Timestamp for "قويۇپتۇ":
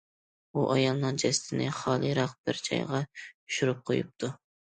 3.91-4.35